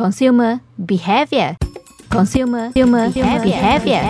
Consumer 0.00 0.62
behavior. 0.86 1.58
Consumer, 2.08 2.72
consumer 2.72 3.12
behavior. 3.42 4.00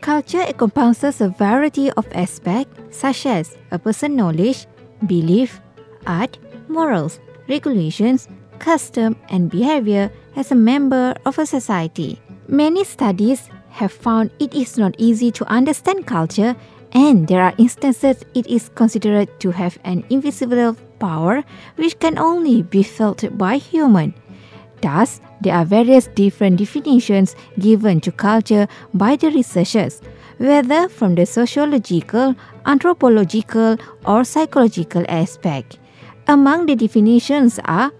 Culture 0.00 0.42
encompasses 0.42 1.20
a 1.20 1.28
variety 1.28 1.92
of 1.92 2.08
aspects 2.10 2.74
such 2.90 3.24
as 3.26 3.56
a 3.70 3.78
person's 3.78 4.16
knowledge, 4.16 4.66
belief, 5.06 5.60
art, 6.08 6.38
morals, 6.66 7.20
regulations, 7.46 8.26
custom, 8.58 9.14
and 9.30 9.48
behavior 9.48 10.10
as 10.34 10.50
a 10.50 10.56
member 10.56 11.14
of 11.24 11.38
a 11.38 11.46
society. 11.46 12.20
Many 12.48 12.82
studies 12.82 13.48
have 13.70 13.92
found 13.92 14.32
it 14.40 14.52
is 14.54 14.76
not 14.76 14.96
easy 14.98 15.30
to 15.38 15.46
understand 15.46 16.04
culture, 16.04 16.56
and 16.92 17.28
there 17.28 17.42
are 17.42 17.54
instances 17.58 18.24
it 18.34 18.46
is 18.46 18.68
considered 18.70 19.28
to 19.40 19.50
have 19.50 19.78
an 19.84 20.04
invisible 20.10 20.76
power 20.98 21.44
which 21.76 21.98
can 21.98 22.18
only 22.18 22.62
be 22.62 22.82
felt 22.82 23.24
by 23.36 23.56
human. 23.56 24.14
Thus, 24.80 25.20
there 25.40 25.54
are 25.54 25.64
various 25.64 26.06
different 26.08 26.58
definitions 26.58 27.34
given 27.58 28.00
to 28.02 28.12
culture 28.12 28.68
by 28.94 29.16
the 29.16 29.30
researchers, 29.30 30.00
whether 30.38 30.88
from 30.88 31.14
the 31.14 31.26
sociological, 31.26 32.34
anthropological, 32.64 33.76
or 34.06 34.24
psychological 34.24 35.04
aspect. 35.08 35.78
Among 36.26 36.66
the 36.66 36.76
definitions 36.76 37.58
are 37.64 37.92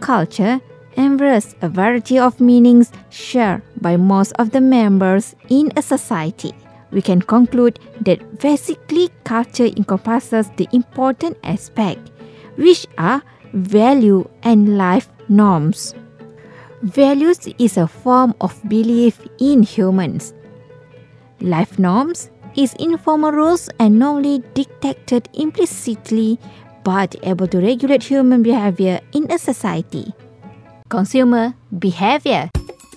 culture 0.00 0.60
embrace 0.96 1.54
a 1.62 1.68
variety 1.68 2.18
of 2.18 2.40
meanings 2.40 2.92
shared 3.10 3.62
by 3.80 3.96
most 3.96 4.32
of 4.32 4.50
the 4.50 4.60
members 4.60 5.34
in 5.48 5.72
a 5.76 5.82
society. 5.82 6.52
We 6.92 7.02
can 7.02 7.22
conclude 7.22 7.78
that 8.00 8.40
basically 8.40 9.10
culture 9.24 9.66
encompasses 9.66 10.50
the 10.56 10.68
important 10.72 11.38
aspect, 11.44 12.10
which 12.56 12.86
are 12.98 13.22
value 13.52 14.28
and 14.42 14.76
life 14.76 15.08
norms. 15.28 15.94
Values 16.82 17.46
is 17.58 17.76
a 17.76 17.86
form 17.86 18.34
of 18.40 18.56
belief 18.68 19.20
in 19.38 19.62
humans. 19.62 20.34
Life 21.40 21.78
norms 21.78 22.30
is 22.56 22.74
informal 22.74 23.32
rules 23.32 23.68
and 23.78 23.98
normally 23.98 24.42
dictated 24.54 25.28
implicitly 25.34 26.38
but 26.82 27.14
able 27.22 27.46
to 27.46 27.60
regulate 27.60 28.02
human 28.02 28.42
behavior 28.42 29.00
in 29.12 29.30
a 29.30 29.38
society. 29.38 30.12
Consumer 30.88 31.54
behavior. 31.78 32.50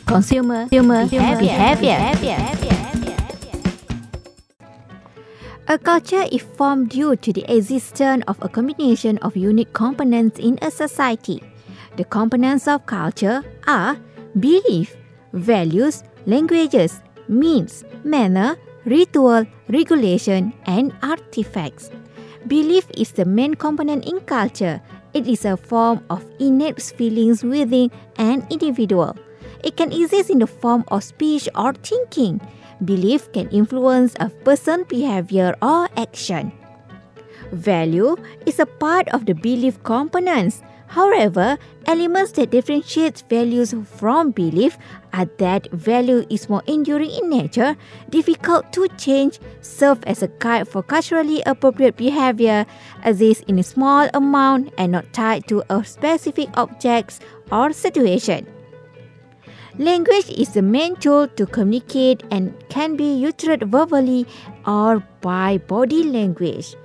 Consumer, 0.05 0.67
consumer 0.69 1.05
behavior. 1.05 2.72
A 5.73 5.77
culture 5.79 6.27
is 6.31 6.43
formed 6.43 6.89
due 6.89 7.15
to 7.15 7.33
the 7.33 7.43
existence 7.51 8.23
of 8.27 8.37
a 8.43 8.47
combination 8.47 9.17
of 9.25 9.35
unique 9.35 9.73
components 9.73 10.37
in 10.37 10.59
a 10.61 10.69
society. 10.69 11.41
The 11.97 12.03
components 12.03 12.67
of 12.67 12.85
culture 12.85 13.41
are 13.65 13.97
belief, 14.39 14.95
values, 15.33 16.03
languages, 16.27 17.01
means, 17.27 17.83
manner, 18.03 18.55
ritual, 18.85 19.47
regulation, 19.67 20.53
and 20.67 20.93
artifacts. 21.01 21.89
Belief 22.45 22.85
is 22.95 23.11
the 23.11 23.25
main 23.25 23.55
component 23.55 24.05
in 24.05 24.19
culture. 24.19 24.79
It 25.15 25.25
is 25.25 25.43
a 25.43 25.57
form 25.57 26.05
of 26.11 26.23
innate 26.39 26.83
feelings 26.83 27.43
within 27.43 27.89
an 28.17 28.45
individual. 28.51 29.17
It 29.63 29.77
can 29.77 29.91
exist 29.91 30.29
in 30.29 30.39
the 30.39 30.47
form 30.47 30.83
of 30.89 31.03
speech 31.03 31.47
or 31.55 31.73
thinking. 31.73 32.41
Belief 32.83 33.31
can 33.31 33.47
influence 33.49 34.13
a 34.19 34.29
person's 34.29 34.87
behavior 34.87 35.55
or 35.61 35.87
action. 35.95 36.51
Value 37.53 38.17
is 38.45 38.59
a 38.59 38.65
part 38.65 39.07
of 39.09 39.25
the 39.25 39.33
belief 39.33 39.81
components. 39.83 40.61
However, 40.87 41.57
elements 41.87 42.33
that 42.33 42.51
differentiate 42.51 43.23
values 43.29 43.73
from 43.97 44.29
belief 44.31 44.77
are 45.13 45.25
that 45.37 45.71
value 45.71 46.23
is 46.29 46.49
more 46.49 46.61
enduring 46.67 47.09
in 47.09 47.29
nature, 47.29 47.75
difficult 48.09 48.71
to 48.73 48.87
change, 48.97 49.39
serve 49.61 50.03
as 50.05 50.21
a 50.21 50.27
guide 50.39 50.67
for 50.67 50.83
culturally 50.83 51.41
appropriate 51.47 51.97
behavior, 51.97 52.67
exists 53.05 53.43
in 53.47 53.57
a 53.57 53.63
small 53.63 54.07
amount 54.13 54.71
and 54.77 54.91
not 54.91 55.11
tied 55.13 55.47
to 55.47 55.63
a 55.69 55.83
specific 55.83 56.49
object 56.57 57.21
or 57.51 57.73
situation. 57.73 58.45
Language 59.79 60.29
is 60.29 60.53
the 60.53 60.61
main 60.61 60.95
tool 60.97 61.27
to 61.29 61.47
communicate 61.47 62.21
and 62.29 62.53
can 62.69 62.95
be 62.95 63.11
used 63.15 63.41
verbally 63.63 64.27
or 64.67 65.03
by 65.21 65.57
body 65.57 66.03
language. 66.03 66.75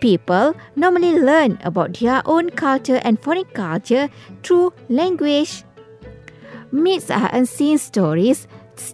People 0.00 0.54
normally 0.76 1.18
learn 1.18 1.58
about 1.64 1.94
their 1.98 2.20
own 2.26 2.50
culture 2.50 3.00
and 3.02 3.18
foreign 3.18 3.46
culture 3.46 4.10
through 4.42 4.74
language. 4.90 5.64
Myths 6.70 7.10
are 7.10 7.30
unseen 7.32 7.78
stories, 7.78 8.46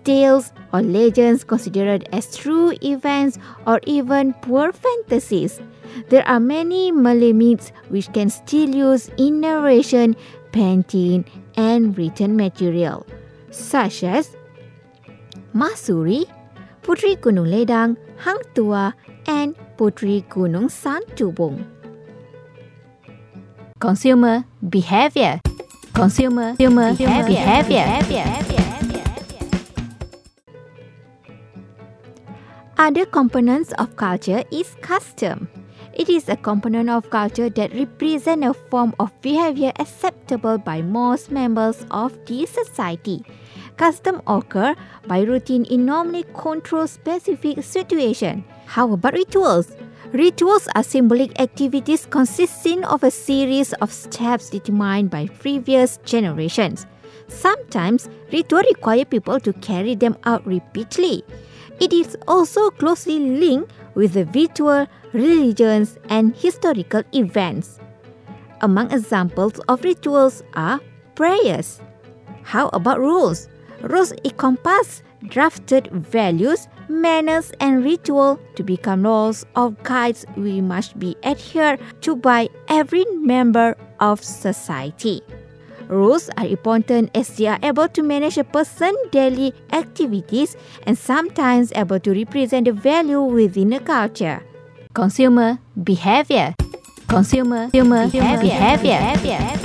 tales, 0.04 0.52
or 0.72 0.82
legends 0.82 1.42
considered 1.42 2.08
as 2.12 2.36
true 2.36 2.72
events 2.82 3.38
or 3.66 3.80
even 3.84 4.32
pure 4.34 4.72
fantasies. 4.72 5.60
There 6.08 6.26
are 6.28 6.38
many 6.38 6.92
Malay 6.92 7.32
myths 7.32 7.72
which 7.88 8.12
can 8.12 8.30
still 8.30 8.72
use 8.72 9.10
in 9.18 9.40
narration, 9.40 10.14
painting, 10.52 11.24
and 11.56 11.98
written 11.98 12.36
material, 12.36 13.04
such 13.54 14.02
as 14.02 14.36
Mahsuri, 15.54 16.26
Putri 16.82 17.14
Gunung 17.16 17.46
Ledang, 17.46 17.96
Hang 18.18 18.42
Tuah, 18.54 18.92
and 19.26 19.54
Putri 19.78 20.26
Gunung 20.26 20.66
Santubong. 20.66 21.62
Consumer 23.78 24.44
behavior. 24.68 25.40
Consumer, 25.94 26.56
consumer 26.58 26.92
behavior. 27.22 27.86
Other 32.76 33.06
components 33.06 33.72
of 33.78 33.94
culture 33.94 34.42
is 34.50 34.74
custom. 34.82 35.48
It 35.94 36.08
is 36.10 36.28
a 36.28 36.36
component 36.36 36.90
of 36.90 37.08
culture 37.08 37.48
that 37.48 37.72
represents 37.72 38.44
a 38.44 38.52
form 38.52 38.94
of 38.98 39.14
behavior 39.22 39.70
acceptable 39.78 40.58
by 40.58 40.82
most 40.82 41.30
members 41.30 41.86
of 41.92 42.18
the 42.26 42.46
society. 42.46 43.22
Custom 43.76 44.22
occur 44.26 44.74
by 45.06 45.22
routine 45.22 45.64
in 45.64 45.84
normally 45.84 46.24
controlled 46.34 46.90
specific 46.90 47.62
situation. 47.64 48.44
How 48.66 48.92
about 48.92 49.14
rituals? 49.14 49.72
Rituals 50.12 50.68
are 50.76 50.84
symbolic 50.84 51.40
activities 51.40 52.06
consisting 52.06 52.84
of 52.84 53.02
a 53.02 53.10
series 53.10 53.72
of 53.74 53.92
steps 53.92 54.50
determined 54.50 55.10
by 55.10 55.26
previous 55.26 55.98
generations. 56.04 56.86
Sometimes, 57.26 58.08
rituals 58.32 58.66
require 58.68 59.04
people 59.04 59.40
to 59.40 59.52
carry 59.54 59.96
them 59.96 60.16
out 60.24 60.46
repeatedly. 60.46 61.24
It 61.80 61.92
is 61.92 62.16
also 62.28 62.70
closely 62.70 63.18
linked 63.18 63.72
with 63.94 64.12
the 64.12 64.26
ritual, 64.26 64.86
religions, 65.12 65.98
and 66.08 66.36
historical 66.36 67.02
events. 67.12 67.80
Among 68.60 68.92
examples 68.92 69.58
of 69.66 69.82
rituals 69.82 70.44
are 70.54 70.80
prayers. 71.16 71.80
How 72.44 72.68
about 72.68 73.00
rules? 73.00 73.48
Rules 73.84 74.12
encompass 74.24 75.02
drafted 75.28 75.88
values, 75.92 76.68
manners, 76.88 77.52
and 77.60 77.84
ritual 77.84 78.40
to 78.56 78.62
become 78.62 79.02
laws 79.02 79.44
or 79.56 79.72
guides 79.82 80.24
we 80.36 80.60
must 80.60 80.98
be 80.98 81.16
adhered 81.22 81.80
to 82.00 82.16
by 82.16 82.48
every 82.68 83.04
member 83.20 83.76
of 84.00 84.24
society. 84.24 85.20
Rules 85.88 86.30
are 86.38 86.46
important 86.46 87.10
as 87.14 87.36
they 87.36 87.46
are 87.46 87.58
able 87.62 87.88
to 87.88 88.02
manage 88.02 88.38
a 88.38 88.44
person's 88.44 88.96
daily 89.10 89.52
activities 89.72 90.56
and 90.86 90.96
sometimes 90.96 91.70
able 91.76 92.00
to 92.00 92.12
represent 92.12 92.64
the 92.64 92.72
value 92.72 93.20
within 93.20 93.74
a 93.74 93.80
culture. 93.80 94.42
Consumer 94.94 95.58
behavior. 95.82 96.54
Consumer, 97.06 97.68
consumer 97.70 98.08
behavior. 98.08 98.80
behavior. 98.80 99.64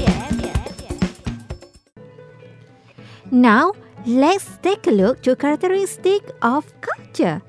Now, 3.32 3.74
let's 4.10 4.58
take 4.64 4.88
a 4.88 4.92
look 4.92 5.22
to 5.22 5.36
characteristics 5.36 6.32
of 6.42 6.66
culture, 6.82 7.42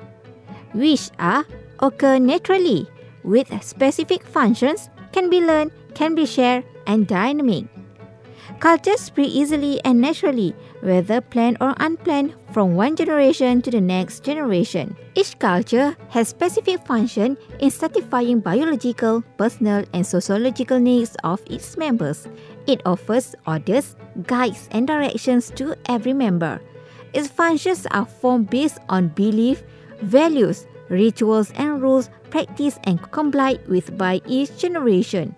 which 0.75 1.11
are 1.19 1.47
occur 1.81 2.19
naturally 2.19 2.87
with 3.25 3.49
specific 3.63 4.23
functions, 4.25 4.91
can 5.13 5.31
be 5.31 5.41
learned, 5.41 5.73
can 5.95 6.15
be 6.15 6.27
shared, 6.27 6.65
and 6.87 7.07
dynamic. 7.07 7.65
Cultures 8.59 9.01
spread 9.01 9.29
easily 9.29 9.81
and 9.85 10.01
naturally, 10.01 10.55
whether 10.83 11.23
planned 11.23 11.57
or 11.63 11.75
unplanned, 11.81 12.35
from 12.53 12.75
one 12.75 12.95
generation 12.95 13.63
to 13.63 13.71
the 13.71 13.81
next 13.81 14.25
generation. 14.25 14.95
Each 15.15 15.39
culture 15.39 15.97
has 16.09 16.29
specific 16.29 16.85
function 16.85 17.39
in 17.61 17.71
satisfying 17.71 18.41
biological, 18.41 19.23
personal, 19.39 19.85
and 19.95 20.07
sociological 20.07 20.79
needs 20.79 21.17
of 21.25 21.41
its 21.47 21.77
members. 21.77 22.27
It 22.67 22.83
offers 22.85 23.35
orders, 23.47 23.97
guides, 24.27 24.69
and 24.71 24.87
directions 24.87 25.51
to 25.57 25.77
every 25.87 26.13
member. 26.13 26.61
Its 27.13 27.29
functions 27.29 27.87
are 27.91 28.07
formed 28.07 28.51
based 28.51 28.79
on 28.89 29.09
belief, 29.09 29.63
values, 30.03 30.67
rituals, 30.89 31.51
and 31.57 31.83
rules 31.83 32.11
practiced 32.31 32.79
and 32.85 33.01
complied 33.11 33.67
with 33.69 33.97
by 33.99 34.21
each 34.27 34.57
generation. 34.59 35.35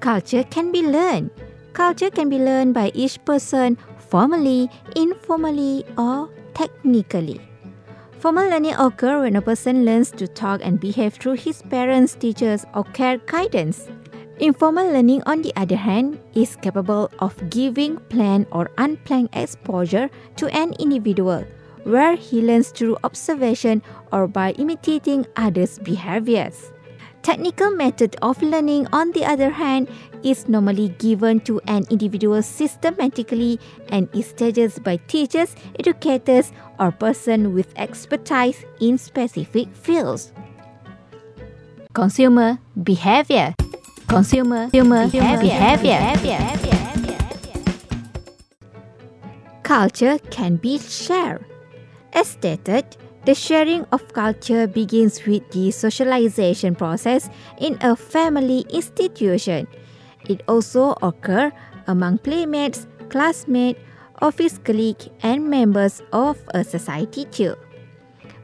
Culture 0.00 0.44
can 0.44 0.72
be 0.72 0.82
learned. 0.82 1.30
Culture 1.72 2.10
can 2.10 2.28
be 2.28 2.38
learned 2.38 2.74
by 2.74 2.90
each 2.94 3.24
person 3.24 3.78
formally, 3.98 4.70
informally, 4.96 5.84
or 5.96 6.30
technically. 6.54 7.40
Formal 8.18 8.48
learning 8.48 8.74
occurs 8.74 9.22
when 9.22 9.36
a 9.36 9.42
person 9.42 9.84
learns 9.84 10.10
to 10.10 10.26
talk 10.26 10.60
and 10.64 10.80
behave 10.80 11.14
through 11.14 11.34
his 11.34 11.62
parents, 11.62 12.16
teachers, 12.16 12.64
or 12.74 12.82
care 12.84 13.18
guidance. 13.18 13.88
Informal 14.40 14.86
learning, 14.92 15.22
on 15.26 15.42
the 15.42 15.52
other 15.56 15.76
hand, 15.76 16.20
is 16.34 16.54
capable 16.54 17.10
of 17.18 17.34
giving 17.50 17.96
planned 18.08 18.46
or 18.52 18.70
unplanned 18.78 19.30
exposure 19.32 20.08
to 20.36 20.46
an 20.54 20.74
individual, 20.78 21.44
where 21.82 22.14
he 22.14 22.40
learns 22.40 22.70
through 22.70 22.96
observation 23.02 23.82
or 24.12 24.28
by 24.28 24.52
imitating 24.52 25.26
others' 25.34 25.80
behaviors. 25.80 26.70
Technical 27.22 27.72
method 27.72 28.14
of 28.22 28.40
learning, 28.40 28.86
on 28.92 29.10
the 29.10 29.24
other 29.24 29.50
hand, 29.50 29.88
is 30.22 30.48
normally 30.48 30.90
given 31.00 31.40
to 31.40 31.60
an 31.66 31.84
individual 31.90 32.40
systematically 32.40 33.58
and 33.88 34.08
is 34.14 34.28
staged 34.28 34.84
by 34.84 34.98
teachers, 35.08 35.56
educators, 35.80 36.52
or 36.78 36.92
person 36.92 37.54
with 37.54 37.74
expertise 37.76 38.64
in 38.80 38.98
specific 38.98 39.66
fields. 39.74 40.32
Consumer 41.92 42.58
behavior. 42.84 43.54
Consumer, 44.08 44.70
consumer 44.70 45.06
behavior. 45.06 45.76
behavior. 45.76 46.40
Culture 49.62 50.18
can 50.30 50.56
be 50.56 50.78
shared. 50.78 51.44
As 52.14 52.28
stated, 52.28 52.96
the 53.26 53.34
sharing 53.34 53.84
of 53.92 54.00
culture 54.14 54.66
begins 54.66 55.20
with 55.26 55.44
the 55.50 55.70
socialization 55.70 56.74
process 56.74 57.28
in 57.60 57.76
a 57.82 57.94
family 57.94 58.64
institution. 58.72 59.68
It 60.26 60.42
also 60.48 60.96
occurs 61.02 61.52
among 61.86 62.18
playmates, 62.24 62.86
classmates, 63.10 63.78
office 64.22 64.56
colleagues, 64.56 65.10
and 65.22 65.50
members 65.50 66.00
of 66.12 66.40
a 66.54 66.64
society 66.64 67.26
too. 67.26 67.56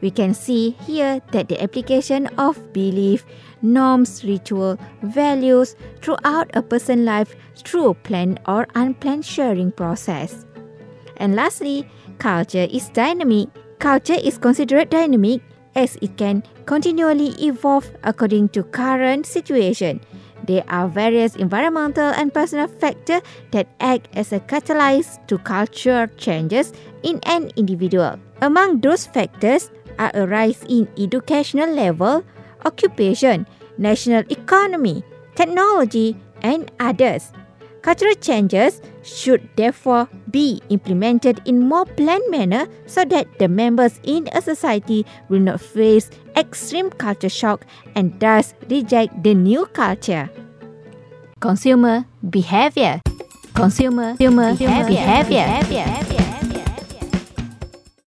We 0.03 0.11
can 0.11 0.35
see 0.35 0.77
here 0.85 1.23
that 1.33 1.49
the 1.49 1.63
application 1.63 2.27
of 2.37 2.61
belief, 2.75 3.25
norms, 3.65 4.25
ritual, 4.25 4.79
values 5.03 5.75
throughout 6.01 6.51
a 6.55 6.63
person's 6.63 7.05
life 7.05 7.35
through 7.57 7.95
planned 8.05 8.41
or 8.47 8.69
unplanned 8.75 9.25
sharing 9.25 9.73
process. 9.73 10.47
And 11.17 11.35
lastly, 11.35 11.89
culture 12.19 12.69
is 12.71 12.89
dynamic. 12.91 13.49
Culture 13.79 14.15
is 14.23 14.39
considered 14.39 14.91
dynamic 14.91 15.43
as 15.75 15.97
it 16.01 16.17
can 16.17 16.43
continually 16.67 17.31
evolve 17.43 17.91
according 18.05 18.49
to 18.51 18.63
current 18.63 19.27
situation 19.27 20.01
there 20.47 20.65
are 20.69 20.89
various 20.89 21.37
environmental 21.37 22.13
and 22.13 22.33
personal 22.33 22.69
factors 22.69 23.23
that 23.51 23.69
act 23.81 24.09
as 24.15 24.33
a 24.33 24.41
catalyst 24.41 25.21
to 25.29 25.39
cultural 25.39 26.07
changes 26.17 26.73
in 27.03 27.21
an 27.25 27.51
individual. 27.57 28.19
Among 28.43 28.81
those 28.81 29.07
factors 29.07 29.71
are 29.99 30.11
a 30.15 30.27
rise 30.27 30.63
in 30.69 30.89
educational 30.99 31.71
level, 31.73 32.25
occupation, 32.65 33.47
national 33.79 34.25
economy, 34.31 35.03
technology, 35.35 36.17
and 36.43 36.71
others. 36.81 37.33
Cultural 37.83 38.15
changes 38.15 38.81
should 39.03 39.47
therefore 39.57 40.09
be 40.31 40.63
implemented 40.71 41.43
in 41.45 41.69
more 41.69 41.85
planned 41.85 42.25
manner 42.31 42.67
so 42.87 43.05
that 43.05 43.29
the 43.39 43.47
members 43.47 44.01
in 44.05 44.27
a 44.33 44.41
society 44.41 45.05
will 45.29 45.41
not 45.41 45.61
face 45.61 46.11
extreme 46.35 46.89
culture 46.89 47.29
shock 47.29 47.67
and 47.95 48.19
thus 48.21 48.55
reject 48.71 49.23
the 49.23 49.35
new 49.35 49.67
culture. 49.67 50.31
Consumer 51.41 52.07
behavior. 52.31 53.03
Consumer, 53.53 54.17
consumer 54.17 54.57
behavior. 54.57 54.87
behavior. 54.89 55.45
behavior. 55.45 56.24